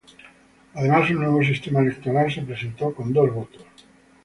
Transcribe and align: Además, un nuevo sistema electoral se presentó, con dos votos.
Además, 0.73 1.11
un 1.11 1.17
nuevo 1.19 1.43
sistema 1.43 1.79
electoral 1.81 2.31
se 2.33 2.41
presentó, 2.41 2.91
con 2.91 3.13
dos 3.13 3.31
votos. 3.31 3.63